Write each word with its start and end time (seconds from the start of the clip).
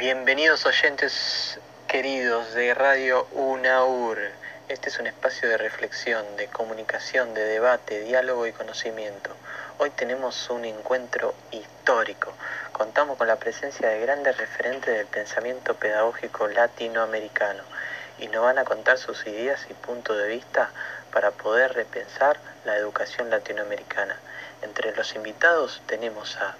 Bienvenidos 0.00 0.64
oyentes 0.64 1.60
queridos 1.86 2.54
de 2.54 2.72
Radio 2.72 3.26
UNAUR. 3.32 4.16
Este 4.66 4.88
es 4.88 4.98
un 4.98 5.06
espacio 5.06 5.46
de 5.46 5.58
reflexión, 5.58 6.24
de 6.38 6.46
comunicación, 6.46 7.34
de 7.34 7.44
debate, 7.44 8.00
diálogo 8.00 8.46
y 8.46 8.52
conocimiento. 8.52 9.28
Hoy 9.76 9.90
tenemos 9.90 10.48
un 10.48 10.64
encuentro 10.64 11.34
histórico. 11.50 12.32
Contamos 12.72 13.18
con 13.18 13.26
la 13.26 13.36
presencia 13.36 13.90
de 13.90 14.00
grandes 14.00 14.38
referentes 14.38 14.96
del 14.96 15.06
pensamiento 15.06 15.74
pedagógico 15.74 16.48
latinoamericano 16.48 17.62
y 18.18 18.28
nos 18.28 18.42
van 18.42 18.58
a 18.58 18.64
contar 18.64 18.96
sus 18.96 19.26
ideas 19.26 19.66
y 19.68 19.74
puntos 19.74 20.16
de 20.16 20.28
vista 20.28 20.70
para 21.12 21.30
poder 21.30 21.74
repensar 21.74 22.38
la 22.64 22.74
educación 22.74 23.28
latinoamericana. 23.28 24.18
Entre 24.62 24.96
los 24.96 25.14
invitados 25.14 25.82
tenemos 25.84 26.38
a 26.38 26.56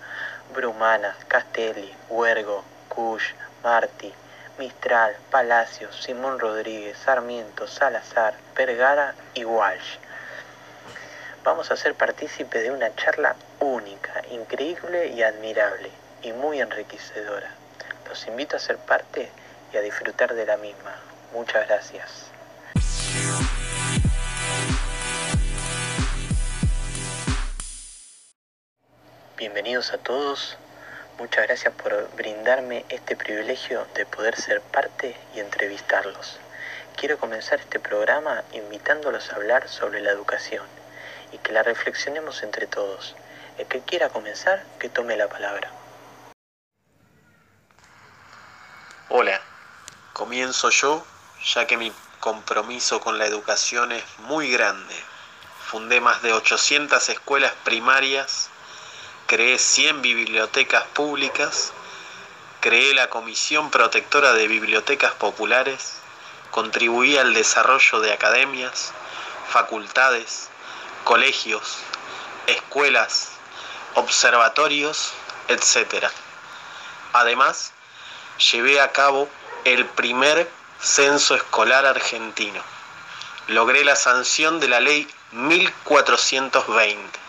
Brumana, 0.53 1.17
Castelli, 1.27 1.91
Huergo, 2.11 2.65
Cush, 2.91 3.33
Martí, 3.63 4.13
Mistral, 4.59 5.17
Palacios, 5.31 5.97
Simón 6.03 6.39
Rodríguez, 6.39 6.99
Sarmiento, 6.99 7.67
Salazar, 7.67 8.35
Vergara 8.55 9.15
y 9.33 9.45
Walsh. 9.45 9.97
Vamos 11.43 11.71
a 11.71 11.77
ser 11.77 11.95
partícipes 11.95 12.63
de 12.63 12.71
una 12.71 12.95
charla 12.97 13.37
única, 13.61 14.23
increíble 14.31 15.07
y 15.07 15.23
admirable, 15.23 15.91
y 16.23 16.33
muy 16.33 16.61
enriquecedora. 16.61 17.51
Los 18.07 18.27
invito 18.27 18.57
a 18.57 18.59
ser 18.59 18.77
parte 18.77 19.31
y 19.73 19.77
a 19.79 19.81
disfrutar 19.81 20.35
de 20.35 20.45
la 20.45 20.59
misma. 20.59 20.95
Muchas 21.33 21.67
gracias. 21.67 22.27
Bienvenidos 29.39 29.95
a 29.95 29.99
todos 29.99 30.59
Muchas 31.21 31.47
gracias 31.47 31.75
por 31.75 32.11
brindarme 32.17 32.87
este 32.89 33.15
privilegio 33.15 33.87
de 33.95 34.07
poder 34.07 34.41
ser 34.41 34.63
parte 34.63 35.15
y 35.35 35.41
entrevistarlos. 35.41 36.39
Quiero 36.97 37.19
comenzar 37.19 37.61
este 37.61 37.79
programa 37.79 38.43
invitándolos 38.55 39.31
a 39.31 39.37
hablar 39.37 39.69
sobre 39.69 40.01
la 40.01 40.13
educación 40.13 40.65
y 41.31 41.37
que 41.37 41.53
la 41.53 41.63
reflexionemos 41.63 42.43
entre 42.43 42.67
todos. 42.67 43.17
El 43.59 43.67
que 43.67 43.83
quiera 43.83 44.09
comenzar, 44.09 44.65
que 44.79 44.89
tome 44.89 45.15
la 45.19 45.29
palabra. 45.29 45.71
Hola, 49.11 49.43
comienzo 50.15 50.71
yo, 50.71 51.05
ya 51.45 51.67
que 51.67 51.77
mi 51.77 51.93
compromiso 52.21 53.03
con 53.03 53.19
la 53.19 53.27
educación 53.27 53.93
es 53.93 54.05
muy 54.21 54.51
grande. 54.51 54.95
Fundé 55.67 56.01
más 56.01 56.23
de 56.23 56.33
800 56.33 57.11
escuelas 57.11 57.53
primarias 57.63 58.49
creé 59.31 59.61
100 59.61 60.03
bibliotecas 60.03 60.83
públicas, 60.87 61.73
creé 62.59 62.95
la 62.95 63.11
Comisión 63.11 63.71
Protectora 63.71 64.33
de 64.33 64.49
Bibliotecas 64.49 65.13
Populares, 65.13 65.99
contribuí 66.51 67.17
al 67.17 67.33
desarrollo 67.33 68.01
de 68.01 68.13
academias, 68.13 68.93
facultades, 69.49 70.49
colegios, 71.05 71.77
escuelas, 72.49 73.29
observatorios, 73.95 75.13
etc. 75.47 76.07
Además, 77.13 77.71
llevé 78.51 78.81
a 78.81 78.91
cabo 78.91 79.29
el 79.65 79.87
primer 79.87 80.51
censo 80.81 81.37
escolar 81.37 81.87
argentino. 81.87 82.65
Logré 83.47 83.85
la 83.85 83.95
sanción 83.95 84.59
de 84.59 84.67
la 84.67 84.81
ley 84.81 85.09
1420 85.31 87.20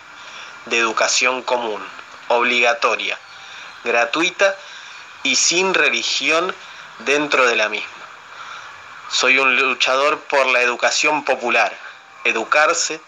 de 0.66 0.78
educación 0.78 1.42
común, 1.42 1.84
obligatoria, 2.28 3.18
gratuita 3.84 4.56
y 5.24 5.36
sin 5.36 5.74
religión 5.74 6.54
dentro 7.00 7.46
de 7.46 7.56
la 7.56 7.70
misma. 7.70 7.90
Soy 9.10 9.40
un 9.40 9.56
luchador 9.58 10.20
por 10.22 10.46
la 10.48 10.62
educación 10.62 11.26
popular. 11.26 11.76
Educarse 12.24 13.02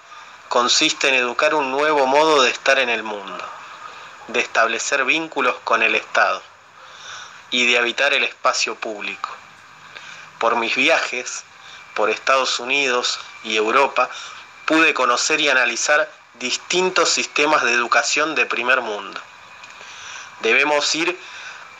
consiste 0.49 1.07
en 1.07 1.15
educar 1.15 1.55
un 1.55 1.71
nuevo 1.71 2.05
modo 2.07 2.43
de 2.43 2.51
estar 2.51 2.77
en 2.79 2.89
el 2.89 3.03
mundo, 3.03 3.45
de 4.27 4.39
establecer 4.39 5.05
vínculos 5.05 5.55
con 5.63 5.81
el 5.81 5.95
Estado 5.95 6.41
y 7.51 7.65
de 7.67 7.77
habitar 7.77 8.13
el 8.13 8.23
espacio 8.23 8.75
público. 8.75 9.29
Por 10.39 10.55
mis 10.57 10.75
viajes 10.75 11.43
por 11.93 12.09
Estados 12.09 12.59
Unidos 12.59 13.19
y 13.43 13.55
Europa 13.55 14.09
pude 14.65 14.93
conocer 14.93 15.39
y 15.39 15.49
analizar 15.49 16.09
distintos 16.35 17.09
sistemas 17.09 17.63
de 17.63 17.73
educación 17.73 18.35
de 18.35 18.45
primer 18.45 18.81
mundo. 18.81 19.21
Debemos 20.41 20.93
ir 20.95 21.17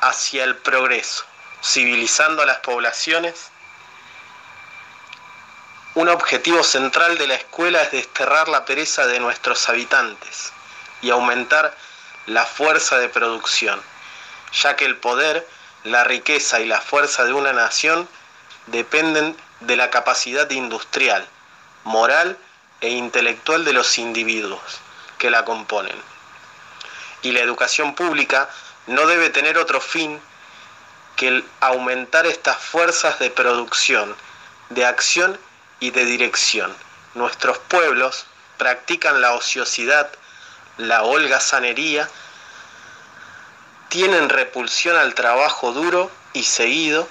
hacia 0.02 0.44
el 0.44 0.56
progreso, 0.58 1.26
civilizando 1.64 2.42
a 2.42 2.46
las 2.46 2.60
poblaciones. 2.60 3.50
Un 5.96 6.10
objetivo 6.10 6.64
central 6.64 7.18
de 7.18 7.28
la 7.28 7.36
escuela 7.36 7.82
es 7.82 7.92
desterrar 7.92 8.48
la 8.48 8.66
pereza 8.66 9.06
de 9.06 9.20
nuestros 9.20 9.70
habitantes 9.70 10.52
y 11.02 11.10
aumentar 11.10 11.76
la 12.26 12.46
fuerza 12.46 12.98
de 12.98 13.10
producción, 13.10 13.82
ya 14.54 14.76
que 14.76 14.86
el 14.86 14.98
poder, 14.98 15.48
la 15.84 16.04
riqueza 16.04 16.60
y 16.62 16.66
la 16.66 16.80
fuerza 16.80 17.26
de 17.26 17.34
una 17.34 17.54
nación 17.54 18.08
dependen 18.68 19.36
de 19.60 19.76
la 19.76 19.90
capacidad 19.90 20.50
industrial, 20.50 21.28
moral 21.84 22.38
e 22.84 22.90
intelectual 22.90 23.64
de 23.64 23.72
los 23.72 23.98
individuos 23.98 24.62
que 25.18 25.32
la 25.32 25.46
componen. 25.46 25.96
Y 27.22 27.32
la 27.32 27.40
educación 27.40 27.96
pública 27.96 28.50
no 28.88 29.08
debe 29.08 29.30
tener 29.30 29.58
otro 29.58 29.80
fin 29.80 30.22
que 31.16 31.30
el 31.30 31.46
aumentar 31.62 32.26
estas 32.26 32.58
fuerzas 32.58 33.20
de 33.20 33.30
producción, 33.30 34.14
de 34.70 34.86
acción 34.86 35.40
y 35.80 35.92
de 35.92 36.04
dirección. 36.04 36.76
Nuestros 37.14 37.58
pueblos 37.58 38.26
practican 38.58 39.22
la 39.22 39.32
ociosidad, 39.32 40.10
la 40.76 41.04
holgazanería, 41.04 42.10
tienen 43.88 44.28
repulsión 44.28 44.98
al 44.98 45.14
trabajo 45.14 45.72
duro 45.72 46.12
y 46.34 46.44
seguido, 46.44 47.08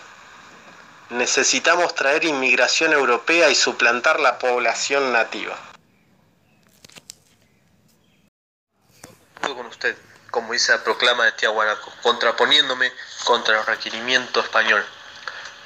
necesitamos 1.13 1.95
traer 1.95 2.25
inmigración 2.25 2.93
europea 2.93 3.51
y 3.51 3.55
suplantar 3.55 4.21
la 4.21 4.39
población 4.39 5.13
nativa. 5.13 5.57
con 9.41 9.67
usted, 9.67 9.97
como 10.31 10.55
dice 10.55 10.73
la 10.73 10.83
proclama 10.83 11.25
de 11.27 11.33
Tiahuanaco, 11.33 11.93
contraponiéndome 12.03 12.91
contra 13.25 13.61
el 13.61 13.67
requerimiento 13.67 14.41
español. 14.41 14.83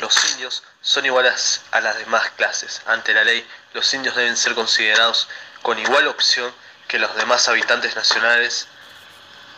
Los 0.00 0.32
indios 0.32 0.64
son 0.80 1.06
iguales 1.06 1.62
a 1.70 1.80
las 1.80 1.96
demás 1.98 2.30
clases. 2.30 2.82
Ante 2.86 3.14
la 3.14 3.22
ley, 3.22 3.46
los 3.74 3.94
indios 3.94 4.16
deben 4.16 4.36
ser 4.36 4.56
considerados 4.56 5.28
con 5.62 5.78
igual 5.78 6.08
opción 6.08 6.52
que 6.88 6.98
los 6.98 7.14
demás 7.14 7.48
habitantes 7.48 7.94
nacionales 7.94 8.66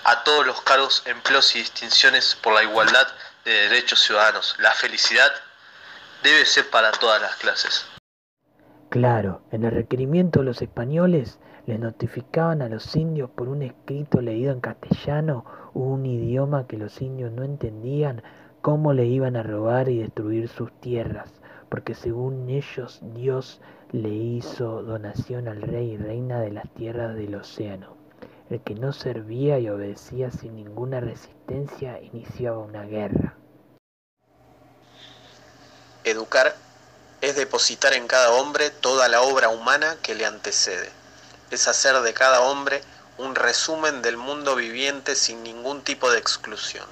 a 0.05 0.25
todos 0.25 0.47
los 0.47 0.60
cargos, 0.62 1.03
empleos 1.06 1.55
y 1.55 1.60
distinciones 1.60 2.34
por 2.34 2.53
la 2.53 2.62
igualdad 2.62 3.09
de 3.44 3.53
derechos 3.53 4.03
ciudadanos. 4.03 4.56
La 4.59 4.72
felicidad 4.72 5.32
debe 6.23 6.45
ser 6.45 6.71
para 6.71 6.93
todas 6.93 7.21
las 7.21 7.37
clases. 7.37 7.87
Claro, 8.89 9.43
en 9.53 9.65
el 9.65 9.73
requerimiento 9.73 10.43
los 10.43 10.62
españoles 10.62 11.39
les 11.67 11.79
notificaban 11.79 12.62
a 12.62 12.69
los 12.69 12.97
indios 12.97 13.29
por 13.31 13.49
un 13.49 13.62
escrito 13.62 14.23
leído 14.23 14.53
en 14.53 14.61
castellano, 14.61 15.45
un 15.75 16.06
idioma 16.06 16.67
que 16.67 16.79
los 16.79 17.03
indios 17.03 17.31
no 17.31 17.43
entendían, 17.43 18.23
cómo 18.62 18.93
le 18.93 19.06
iban 19.06 19.37
a 19.37 19.43
robar 19.43 19.89
y 19.89 19.99
destruir 19.99 20.49
sus 20.49 20.73
tierras, 20.81 21.31
porque 21.69 21.95
según 21.95 22.49
ellos 22.49 23.00
Dios 23.15 23.61
le 23.93 24.09
hizo 24.09 24.83
donación 24.83 25.49
al 25.49 25.62
rey 25.62 25.93
y 25.93 25.97
reina 25.97 26.41
de 26.41 26.53
las 26.53 26.69
tierras 26.71 27.15
del 27.15 27.35
océano. 27.35 27.97
El 28.50 28.61
que 28.61 28.75
no 28.75 28.93
servía 28.93 29.59
y 29.59 29.69
obedecía 29.69 30.31
sin 30.31 30.56
ninguna 30.56 31.00
resistencia 31.00 32.00
iniciaba 32.00 32.59
una 32.59 32.85
guerra. 32.85 33.38
Educar 36.08 36.56
es 37.20 37.37
depositar 37.37 37.93
en 37.93 38.06
cada 38.06 38.31
hombre 38.31 38.70
toda 38.70 39.08
la 39.08 39.20
obra 39.20 39.50
humana 39.50 39.99
que 40.02 40.14
le 40.14 40.25
antecede. 40.25 40.90
Es 41.50 41.69
hacer 41.69 42.00
de 42.00 42.14
cada 42.14 42.40
hombre 42.40 42.82
un 43.19 43.34
resumen 43.34 44.00
del 44.00 44.16
mundo 44.16 44.55
viviente 44.55 45.14
sin 45.14 45.43
ningún 45.43 45.82
tipo 45.82 46.10
de 46.10 46.19
exclusión. 46.19 46.87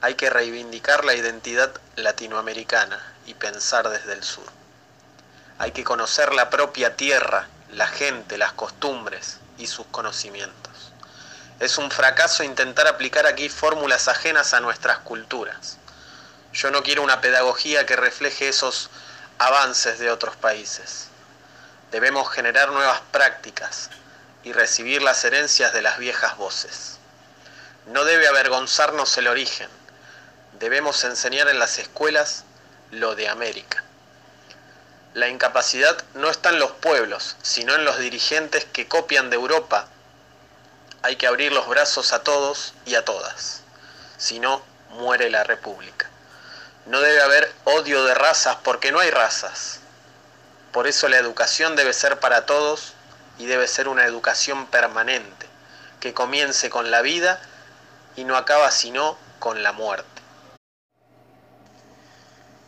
Hay 0.00 0.16
que 0.16 0.30
reivindicar 0.30 1.04
la 1.04 1.14
identidad 1.14 1.70
latinoamericana 1.94 3.00
y 3.24 3.34
pensar 3.34 3.88
desde 3.88 4.14
el 4.14 4.24
sur. 4.24 4.46
Hay 5.58 5.70
que 5.70 5.84
conocer 5.84 6.34
la 6.34 6.50
propia 6.50 6.96
tierra, 6.96 7.46
la 7.70 7.86
gente, 7.86 8.36
las 8.36 8.52
costumbres 8.52 9.38
y 9.58 9.68
sus 9.68 9.86
conocimientos. 9.86 10.92
Es 11.60 11.78
un 11.78 11.88
fracaso 11.92 12.42
intentar 12.42 12.88
aplicar 12.88 13.28
aquí 13.28 13.48
fórmulas 13.48 14.08
ajenas 14.08 14.54
a 14.54 14.60
nuestras 14.60 14.98
culturas. 14.98 15.78
Yo 16.54 16.70
no 16.70 16.84
quiero 16.84 17.02
una 17.02 17.20
pedagogía 17.20 17.84
que 17.84 17.96
refleje 17.96 18.48
esos 18.48 18.88
avances 19.38 19.98
de 19.98 20.08
otros 20.12 20.36
países. 20.36 21.08
Debemos 21.90 22.30
generar 22.30 22.70
nuevas 22.70 23.00
prácticas 23.10 23.90
y 24.44 24.52
recibir 24.52 25.02
las 25.02 25.24
herencias 25.24 25.72
de 25.72 25.82
las 25.82 25.98
viejas 25.98 26.36
voces. 26.36 26.98
No 27.86 28.04
debe 28.04 28.28
avergonzarnos 28.28 29.18
el 29.18 29.26
origen. 29.26 29.68
Debemos 30.60 31.02
enseñar 31.02 31.48
en 31.48 31.58
las 31.58 31.80
escuelas 31.80 32.44
lo 32.92 33.16
de 33.16 33.28
América. 33.28 33.82
La 35.12 35.26
incapacidad 35.26 36.04
no 36.14 36.30
está 36.30 36.50
en 36.50 36.60
los 36.60 36.70
pueblos, 36.70 37.34
sino 37.42 37.74
en 37.74 37.84
los 37.84 37.98
dirigentes 37.98 38.64
que 38.64 38.86
copian 38.86 39.28
de 39.28 39.34
Europa. 39.34 39.88
Hay 41.02 41.16
que 41.16 41.26
abrir 41.26 41.50
los 41.52 41.66
brazos 41.66 42.12
a 42.12 42.22
todos 42.22 42.74
y 42.86 42.94
a 42.94 43.04
todas, 43.04 43.62
si 44.18 44.38
no, 44.38 44.62
muere 44.90 45.30
la 45.30 45.42
República. 45.42 46.13
No 46.86 47.00
debe 47.00 47.20
haber 47.22 47.52
odio 47.64 48.04
de 48.04 48.14
razas 48.14 48.56
porque 48.62 48.92
no 48.92 49.00
hay 49.00 49.10
razas. 49.10 49.80
Por 50.72 50.86
eso 50.86 51.08
la 51.08 51.18
educación 51.18 51.76
debe 51.76 51.92
ser 51.92 52.20
para 52.20 52.46
todos 52.46 52.94
y 53.38 53.46
debe 53.46 53.66
ser 53.68 53.88
una 53.88 54.04
educación 54.04 54.66
permanente, 54.66 55.46
que 56.00 56.14
comience 56.14 56.68
con 56.68 56.90
la 56.90 57.00
vida 57.00 57.40
y 58.16 58.24
no 58.24 58.36
acaba 58.36 58.70
sino 58.70 59.16
con 59.38 59.62
la 59.62 59.72
muerte. 59.72 60.08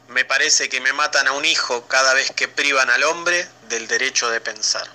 Me 0.09 0.25
parece 0.25 0.69
que 0.69 0.81
me 0.81 0.93
matan 0.93 1.27
a 1.27 1.33
un 1.33 1.45
hijo 1.45 1.87
cada 1.89 2.15
vez 2.15 2.31
que 2.31 2.49
privan 2.49 2.91
al 2.91 3.05
hombre 3.05 3.47
del 3.69 3.89
derecho 3.89 4.31
de 4.31 4.41
pensar. 4.41 4.87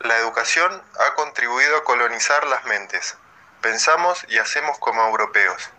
La 0.00 0.18
educación 0.18 0.82
ha 0.98 1.14
contribuido 1.14 1.76
a 1.76 1.84
colonizar 1.84 2.46
las 2.46 2.64
mentes. 2.64 3.16
Pensamos 3.60 4.24
y 4.28 4.38
hacemos 4.38 4.78
como 4.78 5.06
europeos. 5.06 5.70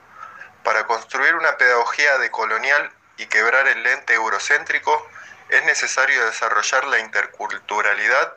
Para 0.68 0.86
construir 0.86 1.34
una 1.34 1.56
pedagogía 1.56 2.18
decolonial 2.18 2.92
y 3.16 3.28
quebrar 3.28 3.70
el 3.70 3.84
lente 3.84 4.16
eurocéntrico, 4.16 5.08
es 5.48 5.64
necesario 5.64 6.26
desarrollar 6.26 6.84
la 6.88 7.00
interculturalidad 7.00 8.34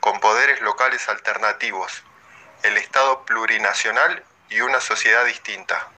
con 0.00 0.18
poderes 0.18 0.62
locales 0.62 1.06
alternativos, 1.10 2.02
el 2.62 2.78
Estado 2.78 3.26
plurinacional 3.26 4.24
y 4.48 4.62
una 4.62 4.80
sociedad 4.80 5.26
distinta. 5.26 5.90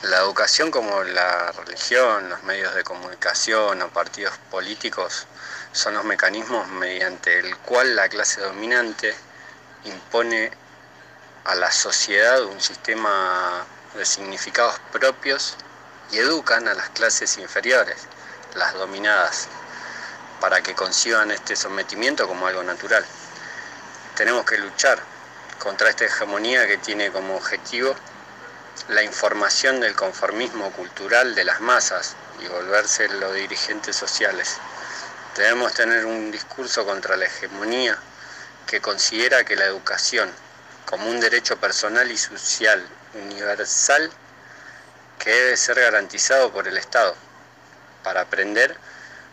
La 0.00 0.16
educación 0.16 0.70
como 0.70 1.04
la 1.04 1.52
religión, 1.52 2.30
los 2.30 2.42
medios 2.44 2.74
de 2.74 2.84
comunicación 2.84 3.82
o 3.82 3.88
partidos 3.90 4.38
políticos 4.50 5.26
son 5.72 5.92
los 5.92 6.04
mecanismos 6.04 6.68
mediante 6.68 7.38
el 7.40 7.54
cual 7.58 7.96
la 7.96 8.08
clase 8.08 8.40
dominante 8.40 9.14
impone 9.84 10.52
a 11.46 11.54
la 11.54 11.70
sociedad 11.70 12.42
un 12.44 12.60
sistema 12.60 13.64
de 13.94 14.04
significados 14.04 14.80
propios 14.92 15.56
y 16.10 16.18
educan 16.18 16.66
a 16.66 16.74
las 16.74 16.88
clases 16.90 17.38
inferiores, 17.38 17.96
las 18.54 18.74
dominadas, 18.74 19.46
para 20.40 20.60
que 20.60 20.74
conciban 20.74 21.30
este 21.30 21.54
sometimiento 21.54 22.26
como 22.26 22.48
algo 22.48 22.64
natural. 22.64 23.04
Tenemos 24.16 24.44
que 24.44 24.58
luchar 24.58 24.98
contra 25.58 25.88
esta 25.88 26.04
hegemonía 26.04 26.66
que 26.66 26.78
tiene 26.78 27.12
como 27.12 27.36
objetivo 27.36 27.94
la 28.88 29.02
información 29.02 29.80
del 29.80 29.94
conformismo 29.94 30.70
cultural 30.72 31.34
de 31.34 31.44
las 31.44 31.60
masas 31.60 32.16
y 32.40 32.48
volverse 32.48 33.08
los 33.08 33.32
dirigentes 33.34 33.94
sociales. 33.94 34.58
Debemos 35.36 35.74
tener 35.74 36.06
un 36.06 36.30
discurso 36.30 36.84
contra 36.84 37.16
la 37.16 37.26
hegemonía 37.26 37.98
que 38.66 38.80
considera 38.80 39.44
que 39.44 39.56
la 39.56 39.64
educación, 39.64 40.30
como 40.86 41.08
un 41.08 41.20
derecho 41.20 41.58
personal 41.58 42.10
y 42.10 42.16
social 42.16 42.86
universal, 43.14 44.10
que 45.18 45.30
debe 45.30 45.56
ser 45.56 45.80
garantizado 45.80 46.52
por 46.52 46.68
el 46.68 46.76
Estado. 46.76 47.14
Para 48.02 48.22
aprender 48.22 48.76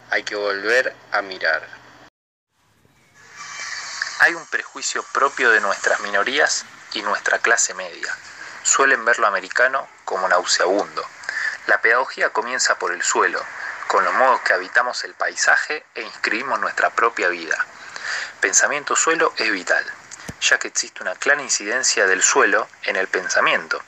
hay 0.09 0.23
que 0.23 0.35
volver 0.35 0.93
a 1.11 1.21
mirar. 1.21 1.67
Hay 4.19 4.33
un 4.33 4.45
prejuicio 4.47 5.03
propio 5.13 5.51
de 5.51 5.61
nuestras 5.61 5.99
minorías 6.01 6.65
y 6.93 7.01
nuestra 7.01 7.39
clase 7.39 7.73
media 7.73 8.15
suelen 8.63 9.03
ver 9.05 9.19
lo 9.19 9.27
americano 9.27 9.87
como 10.05 10.27
nauseabundo. 10.27 11.05
La 11.67 11.81
pedagogía 11.81 12.31
comienza 12.31 12.79
por 12.79 12.93
el 12.93 13.03
suelo, 13.03 13.43
con 13.87 14.03
los 14.03 14.13
modos 14.13 14.41
que 14.41 14.53
habitamos 14.53 15.03
el 15.03 15.13
paisaje 15.13 15.85
e 15.93 16.01
inscribimos 16.01 16.59
nuestra 16.59 16.89
propia 16.89 17.27
vida. 17.27 17.57
Pensamiento 18.39 18.95
suelo 18.95 19.33
es 19.37 19.51
vital, 19.51 19.85
ya 20.43 20.59
que 20.59 20.67
existe 20.67 21.01
una 21.01 21.15
clara 21.15 21.41
incidencia 21.41 22.05
del 22.05 22.21
suelo 22.21 22.67
en 22.83 22.95
el 22.95 23.07
pensamiento. 23.07 23.81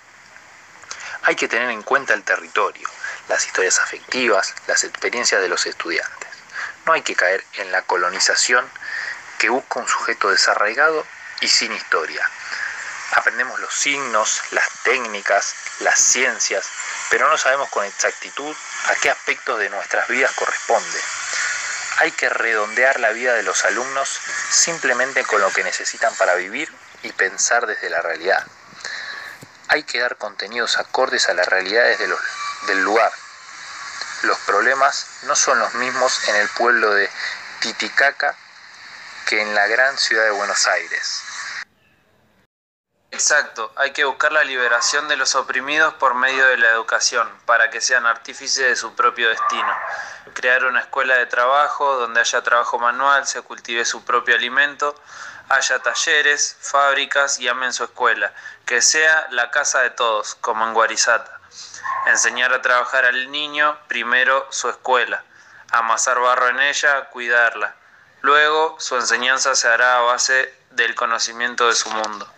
Hay 1.23 1.35
que 1.35 1.47
tener 1.47 1.69
en 1.69 1.83
cuenta 1.83 2.13
el 2.13 2.23
territorio, 2.23 2.87
las 3.27 3.45
historias 3.45 3.79
afectivas, 3.79 4.55
las 4.67 4.83
experiencias 4.83 5.41
de 5.41 5.49
los 5.49 5.65
estudiantes. 5.65 6.29
No 6.85 6.93
hay 6.93 7.01
que 7.01 7.15
caer 7.15 7.43
en 7.53 7.71
la 7.71 7.81
colonización 7.81 8.65
que 9.37 9.49
busca 9.49 9.79
un 9.79 9.87
sujeto 9.87 10.29
desarraigado 10.29 11.05
y 11.41 11.47
sin 11.47 11.73
historia, 11.73 12.29
Aprendemos 13.15 13.59
los 13.59 13.73
signos, 13.73 14.41
las 14.51 14.67
técnicas, 14.83 15.55
las 15.79 15.99
ciencias, 15.99 16.65
pero 17.09 17.29
no 17.29 17.37
sabemos 17.37 17.69
con 17.69 17.85
exactitud 17.85 18.55
a 18.89 18.95
qué 18.95 19.09
aspectos 19.09 19.59
de 19.59 19.69
nuestras 19.69 20.07
vidas 20.09 20.31
corresponde. 20.33 20.99
Hay 21.97 22.11
que 22.11 22.29
redondear 22.29 22.99
la 22.99 23.11
vida 23.11 23.33
de 23.33 23.43
los 23.43 23.63
alumnos 23.65 24.09
simplemente 24.49 25.23
con 25.23 25.39
lo 25.41 25.51
que 25.51 25.63
necesitan 25.63 26.13
para 26.15 26.35
vivir 26.35 26.71
y 27.03 27.11
pensar 27.13 27.67
desde 27.67 27.89
la 27.89 28.01
realidad. 28.01 28.45
Hay 29.69 29.83
que 29.83 29.99
dar 29.99 30.17
contenidos 30.17 30.77
acordes 30.77 31.29
a 31.29 31.33
las 31.33 31.47
realidades 31.47 31.97
del 31.99 32.81
lugar. 32.81 33.11
Los 34.23 34.37
problemas 34.39 35.07
no 35.23 35.35
son 35.35 35.59
los 35.59 35.73
mismos 35.75 36.27
en 36.27 36.35
el 36.35 36.49
pueblo 36.49 36.93
de 36.93 37.09
Titicaca 37.61 38.35
que 39.25 39.41
en 39.41 39.55
la 39.55 39.67
gran 39.67 39.97
ciudad 39.97 40.23
de 40.23 40.31
Buenos 40.31 40.67
Aires. 40.67 41.21
Exacto, 43.15 43.71
hay 43.77 43.91
que 43.91 44.03
buscar 44.03 44.33
la 44.33 44.43
liberación 44.43 45.07
de 45.07 45.15
los 45.15 45.35
oprimidos 45.35 45.93
por 45.93 46.15
medio 46.15 46.45
de 46.47 46.57
la 46.57 46.69
educación, 46.69 47.31
para 47.45 47.69
que 47.69 47.79
sean 47.79 48.05
artífices 48.05 48.67
de 48.67 48.75
su 48.75 48.93
propio 48.93 49.29
destino. 49.29 49.73
Crear 50.33 50.65
una 50.65 50.81
escuela 50.81 51.15
de 51.15 51.25
trabajo 51.25 51.95
donde 51.95 52.19
haya 52.19 52.43
trabajo 52.43 52.77
manual, 52.77 53.25
se 53.25 53.41
cultive 53.41 53.85
su 53.85 54.03
propio 54.03 54.35
alimento, 54.35 55.01
haya 55.47 55.79
talleres, 55.79 56.57
fábricas 56.59 57.39
y 57.39 57.47
amen 57.47 57.71
su 57.71 57.85
escuela, 57.85 58.33
que 58.65 58.81
sea 58.81 59.27
la 59.31 59.49
casa 59.49 59.79
de 59.79 59.91
todos, 59.91 60.35
como 60.35 60.67
en 60.67 60.73
Guarizata. 60.73 61.39
Enseñar 62.07 62.53
a 62.53 62.61
trabajar 62.61 63.05
al 63.05 63.31
niño, 63.31 63.77
primero 63.87 64.45
su 64.51 64.67
escuela, 64.69 65.23
amasar 65.71 66.19
barro 66.19 66.49
en 66.49 66.59
ella, 66.59 67.05
cuidarla. 67.11 67.75
Luego 68.21 68.75
su 68.79 68.97
enseñanza 68.97 69.55
se 69.55 69.69
hará 69.69 69.99
a 69.99 70.01
base 70.01 70.53
del 70.71 70.95
conocimiento 70.95 71.67
de 71.67 71.75
su 71.75 71.89
mundo. 71.89 72.29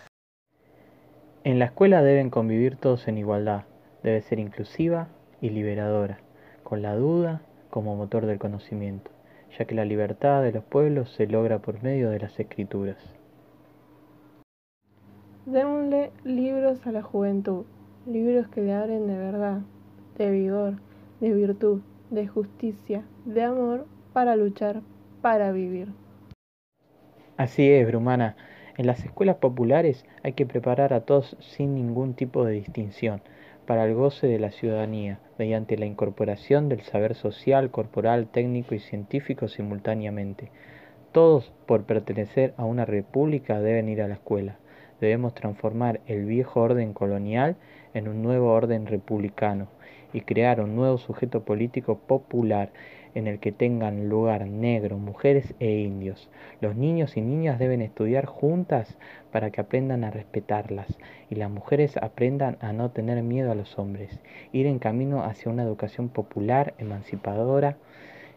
En 1.48 1.60
la 1.60 1.66
escuela 1.68 2.04
deben 2.04 2.30
convivir 2.30 2.76
todos 2.76 3.08
en 3.08 3.18
igualdad, 3.18 3.64
debe 4.04 4.20
ser 4.20 4.38
inclusiva 4.38 5.08
y 5.40 5.50
liberadora, 5.50 6.20
con 6.62 6.82
la 6.82 6.94
duda 6.94 7.42
como 7.70 7.96
motor 7.96 8.26
del 8.26 8.38
conocimiento, 8.38 9.12
ya 9.58 9.64
que 9.64 9.74
la 9.74 9.86
libertad 9.86 10.44
de 10.44 10.52
los 10.52 10.66
pueblos 10.66 11.10
se 11.14 11.26
logra 11.26 11.60
por 11.60 11.82
medio 11.82 12.10
de 12.10 12.20
las 12.20 12.38
escrituras. 12.38 12.98
Démosle 15.46 16.12
libros 16.26 16.86
a 16.86 16.92
la 16.92 17.02
juventud, 17.02 17.64
libros 18.06 18.50
que 18.50 18.60
le 18.60 18.74
abren 18.74 19.08
de 19.08 19.18
verdad, 19.18 19.62
de 20.18 20.30
vigor, 20.30 20.74
de 21.22 21.34
virtud, 21.34 21.80
de 22.10 22.28
justicia, 22.28 23.06
de 23.24 23.44
amor, 23.44 23.86
para 24.12 24.36
luchar, 24.36 24.82
para 25.22 25.54
vivir. 25.54 25.94
Así 27.38 27.72
es, 27.72 27.88
Brumana. 27.88 28.36
En 28.78 28.86
las 28.86 29.04
escuelas 29.04 29.38
populares 29.38 30.06
hay 30.22 30.34
que 30.34 30.46
preparar 30.46 30.94
a 30.94 31.02
todos 31.02 31.36
sin 31.40 31.74
ningún 31.74 32.14
tipo 32.14 32.46
de 32.46 32.54
distinción 32.54 33.22
para 33.66 33.84
el 33.86 33.96
goce 33.96 34.28
de 34.28 34.38
la 34.38 34.52
ciudadanía, 34.52 35.20
mediante 35.40 35.78
la 35.78 35.88
incorporación 35.88 36.70
del 36.70 36.82
saber 36.82 37.16
social, 37.16 37.72
corporal, 37.72 38.28
técnico 38.28 38.76
y 38.76 38.80
científico 38.80 39.48
simultáneamente. 39.48 40.52
Todos, 41.12 41.52
por 41.66 41.86
pertenecer 41.86 42.54
a 42.56 42.66
una 42.66 42.86
república, 42.86 43.60
deben 43.60 43.90
ir 43.90 44.00
a 44.04 44.08
la 44.08 44.14
escuela. 44.14 44.58
Debemos 45.02 45.34
transformar 45.34 46.00
el 46.06 46.26
viejo 46.26 46.62
orden 46.62 46.94
colonial 46.94 47.56
en 47.96 48.08
un 48.08 48.22
nuevo 48.22 48.54
orden 48.54 48.86
republicano 48.86 49.70
y 50.14 50.22
crear 50.22 50.62
un 50.62 50.76
nuevo 50.76 51.00
sujeto 51.00 51.44
político 51.44 51.98
popular 51.98 52.70
en 53.16 53.28
el 53.28 53.40
que 53.40 53.52
tengan 53.52 54.10
lugar 54.10 54.48
negros, 54.48 55.00
mujeres 55.00 55.54
e 55.60 55.80
indios. 55.80 56.30
Los 56.62 56.76
niños 56.76 57.18
y 57.18 57.22
niñas 57.22 57.60
deben 57.60 57.82
estudiar 57.82 58.26
juntas 58.26 58.98
para 59.32 59.52
que 59.52 59.62
aprendan 59.62 60.04
a 60.04 60.12
respetarlas 60.12 60.88
y 61.30 61.36
las 61.36 61.50
mujeres 61.50 61.98
aprendan 61.98 62.58
a 62.62 62.74
no 62.74 62.92
tener 62.92 63.22
miedo 63.24 63.52
a 63.52 63.56
los 63.56 63.78
hombres, 63.80 64.20
ir 64.52 64.66
en 64.66 64.80
camino 64.80 65.24
hacia 65.24 65.52
una 65.52 65.64
educación 65.64 66.10
popular, 66.10 66.74
emancipadora, 66.78 67.78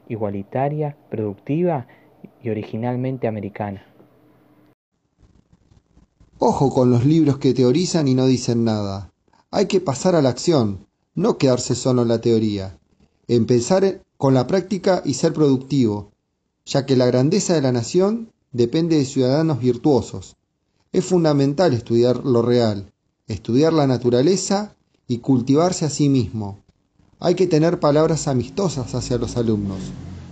igualitaria, 0.09 0.97
productiva 1.09 1.87
y 2.43 2.51
originalmente 2.51 3.29
americana. 3.29 3.87
Ojo 6.39 6.71
con 6.71 6.91
los 6.91 7.05
libros 7.05 7.39
que 7.39 7.53
teorizan 7.53 8.09
y 8.09 8.15
no 8.15 8.27
dicen 8.27 8.65
nada. 8.65 9.13
Hay 9.51 9.67
que 9.67 9.81
pasar 9.81 10.15
a 10.15 10.23
la 10.23 10.31
acción, 10.31 10.87
no 11.15 11.37
quedarse 11.37 11.75
solo 11.75 12.03
en 12.03 12.09
la 12.09 12.21
teoría. 12.21 12.79
Empezar 13.29 14.03
con 14.21 14.35
la 14.35 14.47
práctica 14.47 15.01
y 15.03 15.15
ser 15.15 15.33
productivo, 15.33 16.13
ya 16.67 16.85
que 16.85 16.95
la 16.95 17.07
grandeza 17.07 17.55
de 17.55 17.63
la 17.63 17.73
nación 17.73 18.31
depende 18.53 18.99
de 18.99 19.07
ciudadanos 19.07 19.61
virtuosos. 19.61 20.37
Es 20.93 21.07
fundamental 21.07 21.73
estudiar 21.73 22.23
lo 22.27 22.43
real, 22.43 22.93
estudiar 23.29 23.73
la 23.73 23.87
naturaleza 23.87 24.77
y 25.09 25.21
cultivarse 25.21 25.87
a 25.87 25.89
sí 25.89 26.11
mismo. 26.11 26.59
Hay 27.19 27.35
que 27.35 27.47
tener 27.47 27.81
palabras 27.81 28.29
amistosas 28.29 28.95
hacia 28.95 29.17
los 29.17 29.39
alumnos. 29.39 29.79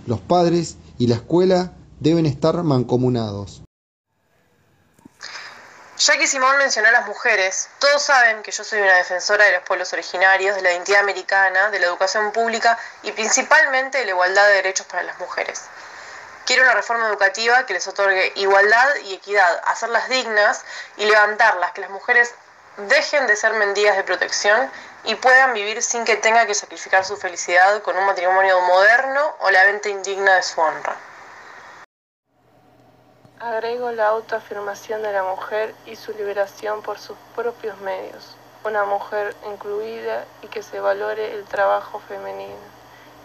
Los 0.05 0.19
padres 0.19 0.77
y 0.99 1.07
la 1.07 1.15
escuela 1.15 1.73
deben 1.99 2.27
estar 2.27 2.61
mancomunados. 2.61 3.63
Ya 5.99 6.17
que 6.17 6.27
Simón 6.27 6.57
mencionó 6.57 6.87
a 6.87 6.91
las 6.91 7.07
mujeres, 7.07 7.67
todos 7.77 8.01
saben 8.01 8.41
que 8.41 8.51
yo 8.51 8.63
soy 8.63 8.79
una 8.79 8.95
defensora 8.95 9.43
de 9.43 9.51
los 9.51 9.63
pueblos 9.63 9.91
originarios, 9.91 10.55
de 10.55 10.61
la 10.61 10.71
identidad 10.71 11.01
americana, 11.01 11.71
de 11.71 11.79
la 11.79 11.87
educación 11.87 12.31
pública 12.31 12.79
y 13.03 13.11
principalmente 13.11 13.97
de 13.97 14.05
la 14.05 14.11
igualdad 14.11 14.47
de 14.47 14.53
derechos 14.53 14.85
para 14.85 15.03
las 15.03 15.19
mujeres. 15.19 15.63
Quiero 16.45 16.63
una 16.63 16.73
reforma 16.73 17.09
educativa 17.09 17.65
que 17.65 17.73
les 17.73 17.85
otorgue 17.85 18.31
igualdad 18.35 18.95
y 19.03 19.15
equidad, 19.15 19.61
hacerlas 19.65 20.07
dignas 20.07 20.63
y 20.95 21.03
levantarlas, 21.03 21.73
que 21.73 21.81
las 21.81 21.89
mujeres 21.89 22.33
dejen 22.77 23.27
de 23.27 23.35
ser 23.35 23.51
mendigas 23.55 23.97
de 23.97 24.05
protección 24.05 24.71
y 25.03 25.15
puedan 25.15 25.53
vivir 25.53 25.83
sin 25.83 26.05
que 26.05 26.15
tenga 26.15 26.45
que 26.45 26.55
sacrificar 26.55 27.03
su 27.03 27.17
felicidad 27.17 27.81
con 27.81 27.97
un 27.97 28.05
matrimonio 28.05 28.61
moderno 28.61 29.35
o 29.39 29.51
la 29.51 29.65
venta 29.65 29.89
indigna 29.89 30.37
de 30.37 30.43
su 30.43 30.61
honra. 30.61 30.95
Agrego 33.41 33.93
la 33.93 34.09
autoafirmación 34.09 35.01
de 35.01 35.13
la 35.13 35.23
mujer 35.23 35.73
y 35.85 35.95
su 35.95 36.11
liberación 36.11 36.81
por 36.81 36.99
sus 36.99 37.15
propios 37.37 37.79
medios. 37.79 38.35
Una 38.65 38.83
mujer 38.83 39.33
incluida 39.49 40.25
y 40.41 40.47
que 40.47 40.61
se 40.61 40.81
valore 40.81 41.33
el 41.33 41.45
trabajo 41.45 41.99
femenino. 41.99 42.59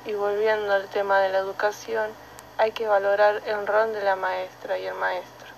Y 0.04 0.12
volviendo 0.12 0.72
al 0.72 0.86
tema 0.86 1.18
de 1.18 1.30
la 1.30 1.38
educación, 1.38 2.12
hay 2.58 2.70
que 2.70 2.86
valorar 2.86 3.42
el 3.44 3.66
rol 3.66 3.92
de 3.92 4.04
la 4.04 4.14
maestra 4.14 4.78
y 4.78 4.86
el 4.86 4.94
maestro. 4.94 5.48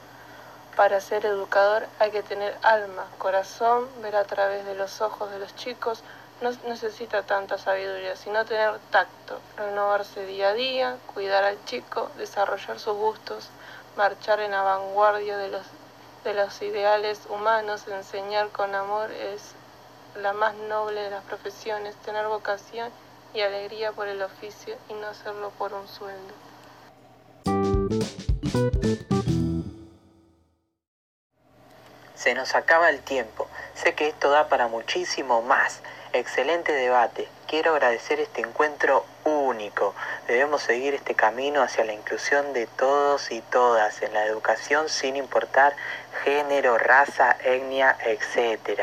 Para 0.75 1.03
ser 1.03 1.27
educador 1.27 1.87
hay 1.99 2.11
que 2.11 2.23
tener 2.23 2.57
alma, 2.63 3.05
corazón, 3.19 3.87
ver 4.01 4.17
a 4.17 4.25
través 4.25 4.65
de 4.65 4.75
los 4.75 5.03
ojos 5.03 5.31
de 5.33 5.39
los 5.39 5.55
chicos. 5.57 6.03
No 6.41 6.51
necesita 6.67 7.25
tanta 7.25 7.59
sabiduría, 7.59 8.17
sino 8.17 8.47
tener 8.47 8.79
tacto, 8.91 9.39
renovarse 9.59 10.25
día 10.25 10.49
a 10.49 10.55
día, 10.55 10.97
cuidar 11.13 11.45
al 11.45 11.63
chico, 11.67 12.11
desarrollar 12.17 12.79
sus 12.79 12.97
gustos, 12.97 13.51
marchar 13.97 14.41
en 14.41 14.51
vanguardia 14.51 15.39
de 15.39 15.49
los, 15.49 15.67
de 16.25 16.35
los 16.35 16.61
ideales 16.63 17.21
humanos, 17.29 17.87
enseñar 17.89 18.49
con 18.51 18.75
amor 18.75 19.11
es 19.11 19.55
la 20.21 20.33
más 20.33 20.55
noble 20.55 21.03
de 21.03 21.11
las 21.11 21.25
profesiones, 21.25 21.95
tener 21.97 22.27
vocación 22.27 22.91
y 23.35 23.41
alegría 23.41 23.93
por 23.93 24.09
el 24.09 24.23
oficio 24.23 24.77
y 24.89 24.95
no 24.95 25.09
hacerlo 25.09 25.51
por 25.59 25.73
un 25.73 25.87
sueldo. 25.89 26.35
Se 32.15 32.35
nos 32.35 32.55
acaba 32.55 32.91
el 32.91 33.01
tiempo. 33.03 33.47
Sé 33.75 33.95
que 33.95 34.09
esto 34.09 34.31
da 34.31 34.49
para 34.49 34.69
muchísimo 34.69 35.43
más. 35.43 35.81
Excelente 36.13 36.73
debate. 36.73 37.29
Quiero 37.47 37.73
agradecer 37.73 38.21
este 38.21 38.41
encuentro 38.41 39.05
único. 39.47 39.95
Debemos 40.27 40.63
seguir 40.63 40.95
este 40.95 41.15
camino 41.15 41.63
hacia 41.63 41.85
la 41.85 41.93
inclusión 41.93 42.53
de 42.53 42.67
todos 42.67 43.31
y 43.31 43.41
todas 43.41 44.03
en 44.03 44.13
la 44.13 44.25
educación 44.25 44.89
sin 44.89 45.17
importar 45.17 45.75
género, 46.25 46.79
raza, 46.79 47.37
etnia, 47.45 47.97
etc. 48.05 48.81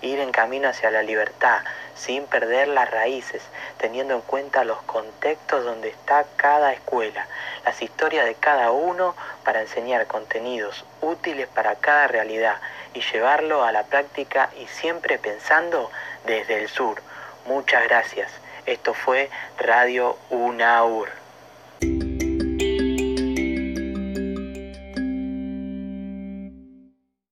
Ir 0.00 0.20
en 0.20 0.32
camino 0.32 0.68
hacia 0.68 0.90
la 0.90 1.02
libertad 1.02 1.62
sin 1.94 2.26
perder 2.26 2.68
las 2.68 2.90
raíces, 2.90 3.42
teniendo 3.78 4.14
en 4.14 4.20
cuenta 4.20 4.64
los 4.64 4.82
contextos 4.82 5.64
donde 5.64 5.88
está 5.88 6.24
cada 6.36 6.72
escuela, 6.72 7.26
las 7.64 7.80
historias 7.82 8.26
de 8.26 8.34
cada 8.34 8.72
uno 8.72 9.14
para 9.44 9.60
enseñar 9.60 10.06
contenidos 10.06 10.84
útiles 11.00 11.48
para 11.48 11.76
cada 11.76 12.08
realidad 12.08 12.56
y 12.94 13.00
llevarlo 13.00 13.64
a 13.64 13.72
la 13.72 13.84
práctica 13.84 14.50
y 14.60 14.66
siempre 14.66 15.18
pensando 15.18 15.90
desde 16.24 16.62
el 16.62 16.68
sur. 16.68 17.00
Muchas 17.46 17.84
gracias. 17.84 18.30
Esto 18.66 18.94
fue 18.94 19.28
Radio 19.58 20.16
UNAUR. 20.30 21.23